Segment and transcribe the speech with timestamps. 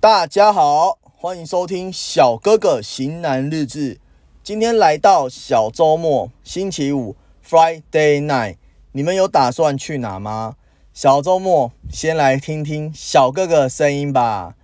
[0.00, 4.00] 大家好，欢迎收听小哥哥型男日志。
[4.42, 7.14] 今天来到小周末，星期五
[7.48, 8.56] ，Friday night，
[8.90, 10.56] 你们有打算去哪吗？
[10.92, 14.56] 小周末先来听听小哥哥声音吧。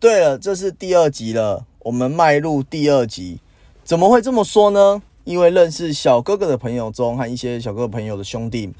[0.00, 3.38] 对了，这是第二集了，我们迈入第二集。
[3.84, 5.00] 怎么会这么说呢？
[5.22, 8.72] 因为认识小哥哥的朋友中，和一些小哥哥朋友的兄弟，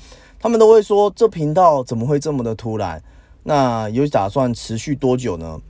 [0.42, 3.00] 他们都会说，这频道怎么会这么的突然？
[3.44, 5.60] 那有打算持续多久呢？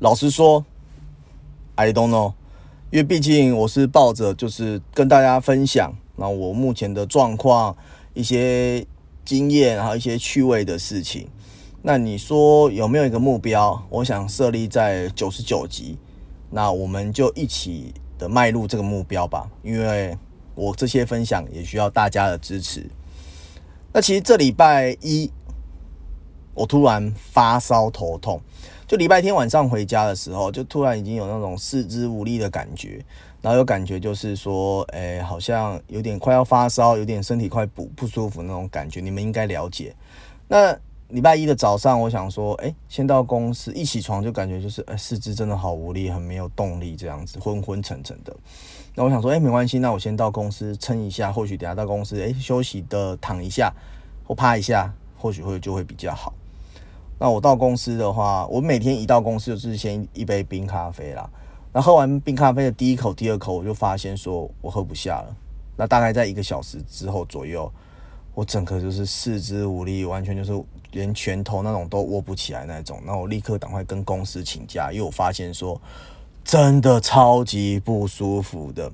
[0.00, 0.62] 老实说
[1.76, 2.34] ，I don't know，
[2.90, 7.74] 因为毕竟我是抱着就是跟大家分享，那我目前的状况、
[8.12, 8.86] 一些
[9.24, 11.26] 经验，还有一些趣味的事情。
[11.80, 13.82] 那你说有没有一个目标？
[13.88, 15.96] 我想设立在九十九集，
[16.50, 19.48] 那我们就一起的迈入这个目标吧。
[19.62, 20.14] 因为
[20.54, 22.84] 我这些分享也需要大家的支持。
[23.92, 25.30] 那其实这礼拜一，
[26.54, 28.40] 我突然发烧头痛。
[28.86, 33.04] 就礼拜天晚上回家的时候，就突然已经有那种四肢无力的感觉，
[33.40, 39.94] 然后有感觉就是说，诶，好像有点快要发烧，有点身体快不不舒服那种感觉，你们应该了解。
[40.48, 40.78] 那
[41.12, 48.34] 礼拜一的早上，我想说，哎，先到公司，一起床就感觉就是，哎，四肢真的好无力，很没有动力，这样子昏昏沉沉的。
[48.94, 53.70] 那我想说，哎，没关系，那我先到公司撑一下，或许等下到公司，哎，休息的躺一下
[54.26, 56.32] 或趴一下，或许会就会比较好。
[57.18, 61.28] 那我到公司的话，我每天一到公司就是先一杯冰咖啡啦。
[61.74, 65.36] 那喝完冰咖啡的第一口、第二口，我就发现说我喝不下了。
[65.76, 67.70] 那大概在一个小时之后左右，
[68.34, 73.00] 我整个就是四肢无力，完全就是连拳头那种都握不起来那种。
[73.04, 75.80] 那我立刻赶快跟公司请假，因为我发现说
[76.44, 78.90] 真的超级不舒服的，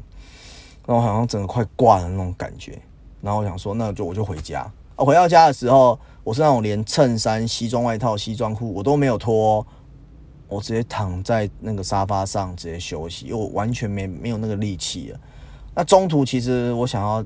[0.87, 2.79] 那我好像整个快挂了那种感觉。
[3.21, 4.71] 然后我想说，那就我就回家。
[4.97, 5.99] 回到家的时候。
[6.25, 9.67] 我是那种连衬衫、西装外套、西装裤我都没有脱，
[10.47, 15.19] 我直接躺在那个沙发上直接休息，因为我完全没没有那个力气了。
[15.75, 17.25] 那中途其实我想要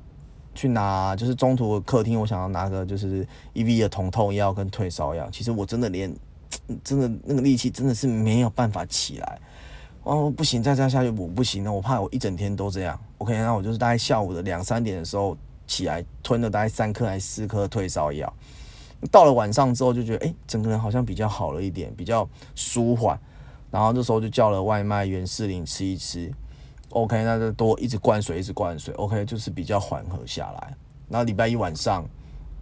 [0.54, 6.14] 去拿，就是中途客厅我想要拿个就是 E V 的疼痛药跟退烧药，其实我真的连
[6.84, 9.38] 真的那个力气真的是没有办法起来。
[10.04, 12.98] 哦，不行，再这样下去我不行了，我怕我一整天都这样。
[13.18, 15.36] OK，那我就是大概下午的两三点的时候
[15.66, 18.32] 起来吞了大概三颗还是四颗退烧药。
[19.10, 23.19] 到了晚上之后就觉得，哎，整个人好像比较好了一点，比较舒缓。
[23.70, 26.30] 然后这时候就叫了外卖，袁世林吃一吃。
[26.92, 28.94] OK，那就多一直灌水，一直灌水。
[28.94, 30.75] OK，就是比较缓和下来。
[31.08, 32.04] 然后礼拜一晚上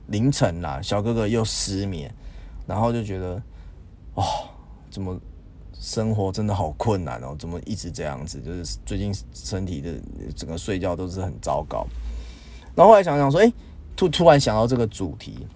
[0.06, 2.12] 凌晨啦，小哥哥又失眠，
[2.66, 3.42] 然后就觉得，
[4.14, 4.24] 哇，
[4.90, 5.18] 怎么
[5.72, 7.34] 生活真的好困难哦？
[7.38, 8.40] 怎么一直这样子？
[8.40, 9.94] 就是最近身体的
[10.34, 11.86] 整个睡觉都是很糟糕。
[12.74, 13.52] 然后后来想想说，哎，
[13.96, 15.46] 突突然想到这个主题。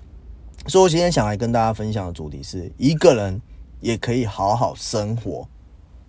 [0.66, 3.40] 所以，我今天想来跟大家分享的主题是：一个人
[3.80, 5.46] 也可以好好生活。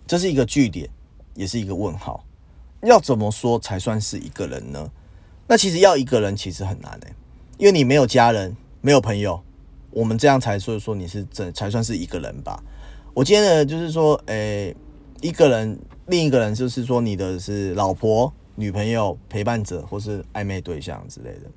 [0.06, 0.88] 这是一个句点，
[1.34, 2.24] 也是一个问号。
[2.86, 4.90] 要怎么说才算是一个人呢？
[5.46, 7.14] 那其实要一个人其实很难诶，
[7.58, 9.42] 因为你没有家人，没有朋友，
[9.90, 12.62] 我们这样才所以说你是这才算是一个人吧。
[13.12, 14.74] 我今天呢，就是说，诶，
[15.20, 21.50] 一个人，另一个人就是说你的是老婆、女朋友、陪伴者或是暧昧对象之类的。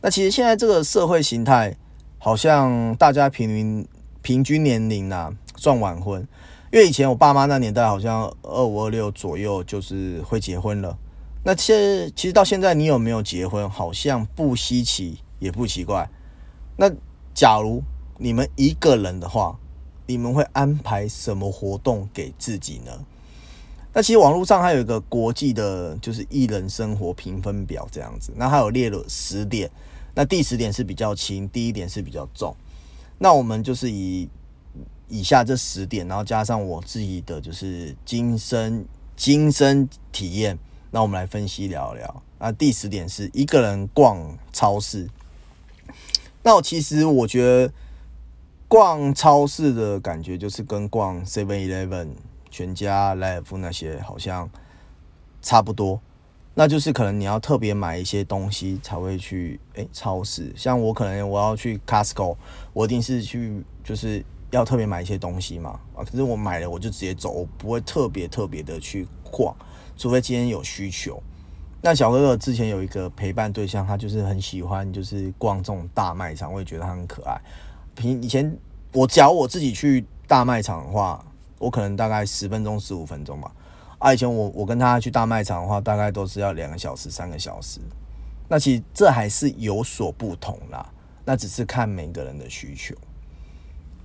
[0.00, 1.74] 那其实现在这个社会形态。
[2.22, 3.88] 好像大家平均
[4.20, 6.28] 平均年龄呐算晚婚，
[6.72, 10.96] 因为以前我爸妈那年代好像二五二六左右就是会结婚了。
[11.42, 16.08] 那现其实到现在你有没有结婚，好像不稀奇也不奇怪。
[16.76, 16.88] 那
[17.34, 17.82] 假如
[18.18, 19.58] 你们一个人的话，
[20.06, 22.92] 你们会安排什么活动给自己呢？
[23.92, 29.68] 那其实网络上还有一个国际的，就是艺人生活评分表这样子，那还有列了十点。
[30.14, 32.54] 那第十点是比较轻，第一点是比较重。
[33.18, 34.28] 那我们就是以
[35.10, 40.58] 以下这十点，然后加上我自己的就是今生今生体验，
[40.90, 42.22] 那我们来分析聊聊。
[42.38, 45.08] 那第十点是一个人逛超市。
[46.42, 47.72] 那我其实我觉得
[48.66, 52.08] 逛超市的感觉就是跟逛 Seven Eleven、
[52.50, 54.48] 全家、Life 那些好像
[55.42, 56.00] 差不多。
[56.54, 62.36] 那就是可能你要特别买一些东西才会去诶超市，像我可能我要去 Costco，
[62.72, 69.54] 我一定是去就是要特别买一些东西嘛啊，可是我买了我就直接走，我不会特别特别的去逛，
[69.96, 71.22] 除非今天有需求。
[71.82, 77.40] 那小哥哥之前有一个陪伴对象，他就是很喜欢就是逛这种大卖场，我也觉得他很可爱。
[77.94, 78.54] 平以前
[78.92, 81.24] 我假如我自己去大卖场的话，
[81.58, 83.50] 我可能大概十分钟十五分钟吧。
[83.98, 87.80] 啊，以前我我跟他去大卖场的话，大概都是要两个小时、三个小时。
[88.48, 90.86] 那其实这还是有所不同啦。
[91.24, 92.94] 那只是看每个人的需求。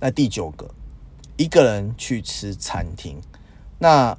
[0.00, 0.68] 那第九个，
[1.36, 3.16] 一个人去吃餐厅，
[3.78, 4.16] 那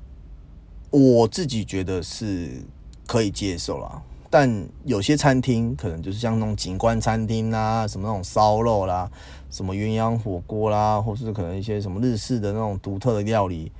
[0.90, 2.64] 我自己觉得是
[3.06, 4.02] 可以接受啦。
[4.30, 9.10] 但有些餐厅可能就是像那种景观餐厅啦，什么那种烧肉啦，
[9.50, 13.72] 什么鸳鸯火锅啦，或是可能一些什么日式的那种独特的料理，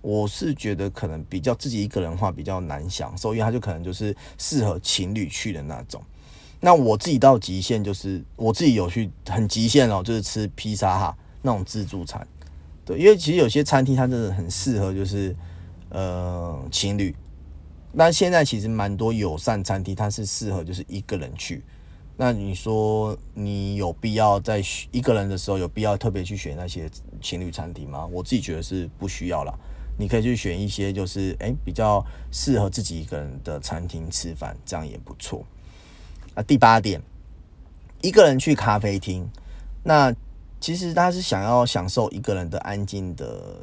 [0.00, 6.02] 我是觉得可能比较自己一个人话比较难享受，因为它就可能就是适合情侣去的那种。
[6.60, 12.26] 那我自己到极限就是我自己有去很极限哦，就是吃披萨哈那种自助餐，
[12.84, 15.34] 对，因为其实有些餐厅它真的很适合就是
[15.88, 17.14] 呃情侣。
[17.92, 21.64] 那现在其实蛮多友善餐厅，它是适合就是一个人去。
[22.16, 26.88] 那你说你有必要在一个人的时候有必要特别去选那些
[27.20, 28.06] 情侣餐厅吗？
[28.06, 29.58] 我自己觉得是不需要了。
[29.98, 35.44] 你可以去选一些就是诶比较适合自己一个人的餐厅吃饭，这样也不错。
[36.34, 37.02] 啊，第八点，
[38.02, 39.28] 一个人去咖啡厅，
[39.82, 40.14] 那
[40.60, 43.56] 其实他是想要享受一个人的安静的。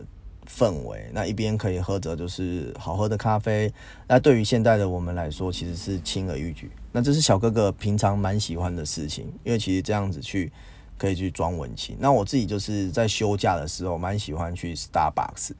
[0.50, 3.70] 氛围，那一边可以喝着就是好喝的咖啡，
[4.08, 6.72] 那对于现代的我们来说，其实是轻而易举。
[6.94, 10.50] 那这是小哥哥平常蛮喜欢的事情，因为其实这样子去
[10.98, 11.98] 可以去装文青。
[12.00, 15.52] 那我自己就是在休假的时候，蛮喜欢去 Starbucks。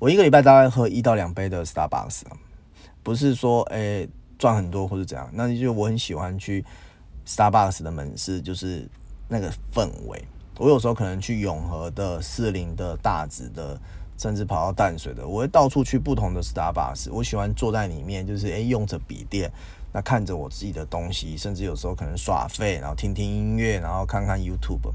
[0.00, 2.22] 我一个礼拜大概喝一到两杯的 Starbucks，
[3.04, 4.08] 不是说诶
[4.40, 6.64] 赚很多或者怎样，那就我很喜欢去
[7.24, 8.88] Starbucks 的门市，就是
[9.28, 10.20] 那个氛围。
[10.58, 13.78] 我有时候可能去永和的、四林的、大直的。
[14.18, 17.10] 甚至跑到淡水的，我会到处去不同的 Starbucks。
[17.10, 19.50] 我喜欢坐在里面，就是诶用着笔电，
[19.92, 24.92] 那看着我自己的东西，甚至有时候可能耍废，然后听听音乐，然后看看 YouTube，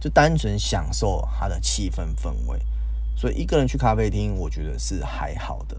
[0.00, 2.58] 就单纯享受它的气氛氛围。
[3.14, 5.76] 所以一个人去咖啡厅，我觉得是还好的。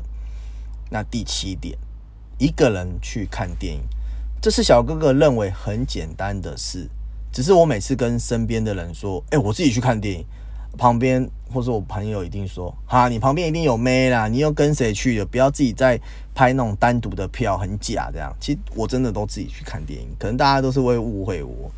[0.92, 1.76] 那第七点，
[2.38, 3.82] 一个人去看电影，
[4.40, 6.88] 这是小哥哥认为很简单的事，
[7.32, 10.26] 只是我每次跟身边的人说，诶，我自己去看电影。
[10.78, 15.26] 旁边或者我朋友一定说：“哈，你旁边一定有妹啦，你又跟谁去的？
[15.26, 16.00] 不要自己再
[16.34, 21.70] 拍那种单独的票，很假这样。”其实我真的都自己去看电影，可能大家都是会误会我。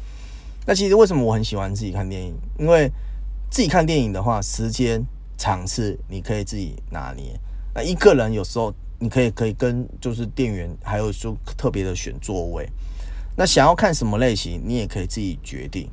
[0.68, 2.36] 那其实为什么我很喜欢自己看电影？
[2.60, 2.88] 因为
[3.50, 5.04] 自己看电影的话，时间
[5.40, 7.36] 场次你可以自己拿捏。
[7.74, 12.70] 那一个人有时候你可以可以跟就是店员，还有就特别的选座位。
[13.36, 15.90] 那想要看什么类型，你也可以自己决定。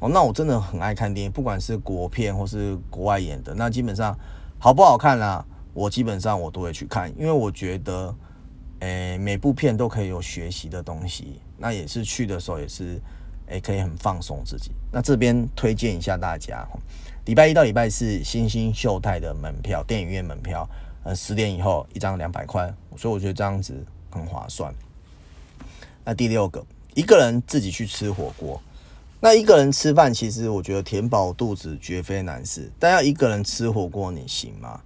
[0.00, 4.14] 哦，那我真的很爱看电影，不管是国片或是国外演的，那基本上
[4.58, 8.14] 好不好看啦，我基本上我都会去看，因为我觉得，
[8.80, 13.00] 诶，每部片都可以有学习的东西，那也是去的时候也是，
[13.46, 14.72] 诶，可以很放松自己。
[14.92, 16.66] 那这边推荐一下大家，
[17.24, 20.68] 礼拜一到礼拜四，星星秀泰的门票，电影院门票，
[21.04, 23.72] 呃，十点以后一张两百块，所以我觉得这样子
[24.10, 24.74] 很划算。
[26.08, 26.64] 那第六个，
[26.94, 28.62] 一个人自己去吃火锅。
[29.18, 32.70] 那一个人吃饭，其实我觉得填饱肚子绝非难事。
[32.78, 34.80] 但要一个人吃火锅，你行吗？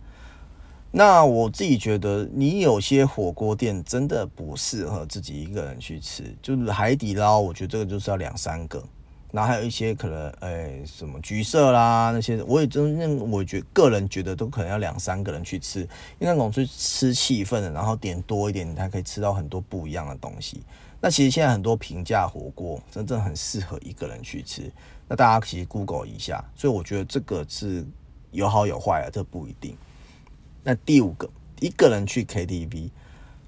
[0.90, 6.25] 那我自己觉得，你有些火锅店真的不适合自己一个人去吃。
[6.40, 8.82] 就是海底捞，我觉得这个就是要两三个。
[9.31, 15.81] 然后还有一些可能，哎，什么橘色啦那些，我也真认，我觉个人觉得都可能要两三个人去吃，
[16.19, 20.62] 因为那种是吃气氛的，然后点多一点，你才可以吃到很多不一样的东西。
[21.02, 24.70] 那其实现在很多平价火锅真正很适合一个人去吃，
[25.08, 27.86] 那大家其实 Google 一下，所以我觉得这个是
[28.32, 29.74] 有好有坏啊，这不一定。
[30.63, 31.27] 那第五个，
[31.58, 32.91] 一个人去 KTV，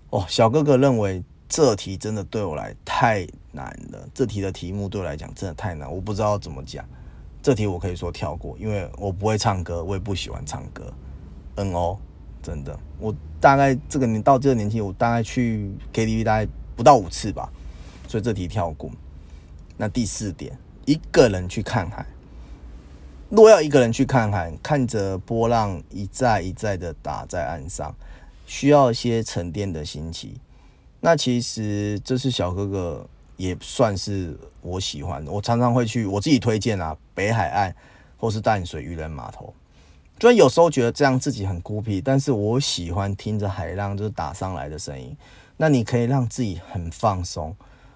[0.08, 6.82] 哦，小哥哥认为这题真的对我来太难了，这题的题目对我来讲真的太难，我不知道怎么讲。
[7.42, 10.90] 这题我可以说跳过，因为我不会唱歌，我也不喜欢唱歌。
[11.56, 12.00] N O，
[12.42, 16.50] 真的，我大概这个年到这个年纪，我大概去 KTV 大概。
[16.82, 17.48] 不到五次吧，
[18.08, 18.90] 所以这题跳过。
[19.76, 22.04] 那第四点，一个人去看海。
[23.28, 27.94] 若要一个人去看海，看着波浪一再一再的打在岸上，
[28.48, 30.34] 需要一些沉淀的心情。
[30.98, 35.30] 那其实这是小哥哥也算是我喜欢的。
[35.30, 37.72] 我常常会去，我自己推荐啊，北海岸
[38.16, 39.54] 或是淡水渔人码头。
[40.18, 45.16] 虽然有时候觉得这样自己很孤僻，但是我喜欢听着海浪就是打上来的声音。
[45.62, 47.54] 那你可以让自己很放松，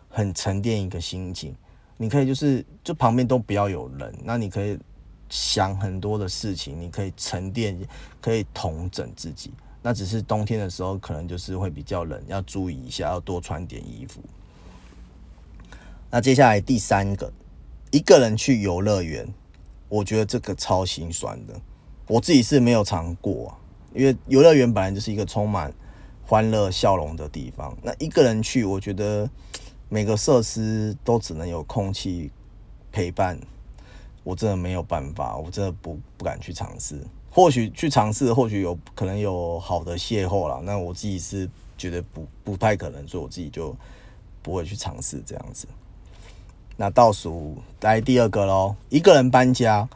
[0.08, 1.52] 很沉淀一个心情。
[1.96, 4.78] 你可以就是就旁边都不要有人，那你可以
[5.28, 7.76] 想很多的事情，你可以沉淀，
[8.20, 9.52] 可以统整自己。
[9.82, 14.20] 那只是冬天的时候可能就是会比较冷，要注意一下，要多穿点衣服。
[16.08, 17.32] 那接下来第三个，
[17.90, 19.26] 一个人去游乐园，
[19.88, 21.60] 我觉得这个超心酸的。
[22.06, 23.58] 我自己是没有尝过，
[23.92, 25.74] 因为游乐园本来就是一个充满。
[26.26, 29.30] 欢乐笑容的地方，那一个人去，我觉得
[29.88, 32.32] 每个设施都只能有空气
[32.90, 33.38] 陪伴，
[34.24, 37.00] 我真的没有办法，我真的不不敢去尝试。
[37.30, 40.60] 或许去尝试，或许有可能有好的邂逅了。
[40.64, 43.76] 那我自己是觉得不不太可能，所以我自己就
[44.42, 45.68] 不会去尝试这样子。
[46.76, 49.88] 那倒数来第二个喽，一个人搬家。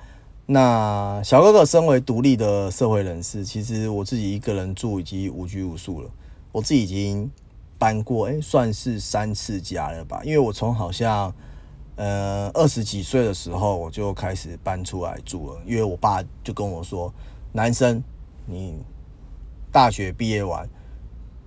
[0.46, 6.10] 那小哥哥身为独立的社会人士，其实我自己一个人住已经无拘无束了。
[6.52, 7.30] 我自己已经
[7.78, 10.20] 搬过，哎，算是三次家了吧。
[10.24, 11.34] 因为我从好像
[11.96, 15.60] 呃二十几岁的时候，我就开始搬出来住了。
[15.64, 17.12] 因为我爸就跟我说。
[17.52, 18.00] 男生，
[18.46, 18.76] 你
[19.72, 20.70] 大学毕业完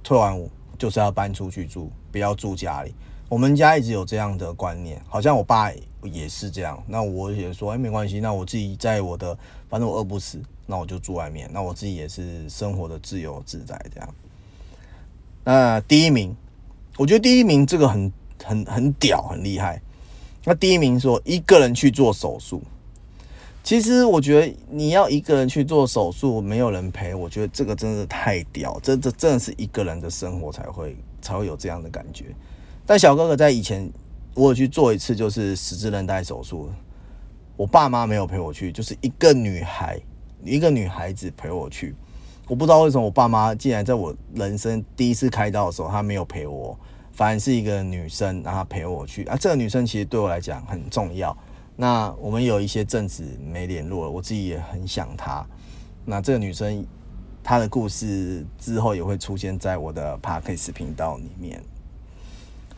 [0.03, 2.93] 退完伍就是要搬出去住，不要住家里。
[3.29, 6.83] 我们家一直有这样的观念，好像我爸也是这样。
[6.85, 9.33] 那我也说，哎，没关系，那我自己在我的，
[9.69, 11.49] 反正我饿不死，那我就住外面。
[11.53, 14.15] 那我自己也是生活的自由自在这样。
[15.43, 16.35] 那第一名，
[16.97, 18.11] 我觉得第一名这个很
[18.43, 19.81] 很很屌，很厉害。
[20.45, 22.61] 那第一名说一个人去做手术。
[23.63, 32.25] 其实我觉得你要一个人去做手术，没有人陪，我觉得这个真的太屌，这这真的是一个人的生活才会才会有这样的感觉。
[32.85, 33.89] 但小哥哥在以前，
[34.33, 36.69] 我有去做一次，就是十字韧带手术，
[37.55, 39.97] 我爸妈没有陪我去，就是一个女孩，
[40.43, 41.95] 一个女孩子陪我去。
[42.47, 46.77] 我不知道为什么我爸妈竟然在我人生第一次开刀的时候，他没有陪我，
[47.13, 49.37] 反而是一个女生让她陪我去啊。
[49.39, 51.35] 这个女生其实对我来讲很重要。
[51.75, 55.45] 那我们有一些阵子没联络了，我自己也很想她。
[56.05, 56.85] 那这个女生，
[57.41, 61.63] 她的故事之后也会出现在我的 Parkes 频道里面。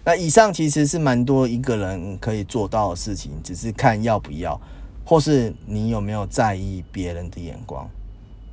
[0.06, 4.62] 那以上其实是蛮多一个人可以做到的事情，只是看要不要，
[5.04, 7.90] 或是你有没有在意别人的眼光。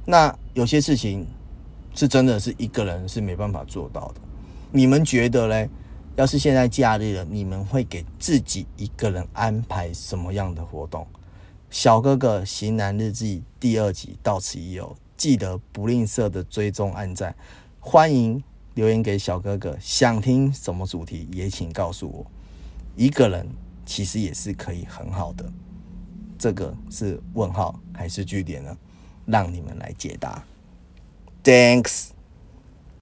[0.06, 1.26] 那有些事情
[1.94, 4.20] 是真的是一个人是没办法做到的。
[4.70, 5.68] 你们觉得嘞？
[6.14, 11.06] 要是现在假日了，你们会给自己一个人安排什么样的活动？
[11.70, 17.34] 小哥哥型男日记第二集到此已有，记得不吝啬的追踪按赞，
[17.80, 18.42] 欢迎
[18.74, 22.26] 留言给小哥哥，想听什么主题也请告诉我。
[22.94, 23.48] 一个人
[23.86, 25.50] 其实也是可以很好的，
[26.38, 28.76] 这个是问号还是句点呢？
[29.26, 30.42] 让你们来解答。
[31.44, 32.12] Thanks。